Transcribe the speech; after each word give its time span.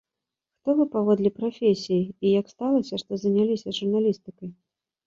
Хто 0.59 0.73
вы 0.79 0.87
паводле 0.95 1.31
прафесіі 1.37 2.01
і 2.01 2.27
як 2.39 2.45
сталася, 2.55 2.93
што 3.05 3.11
заняліся 3.27 3.79
журналістыкай? 3.81 4.49